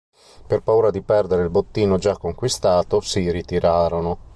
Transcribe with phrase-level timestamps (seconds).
[0.47, 4.17] Per paura di perdere il bottino già conquistato, si ritirarono.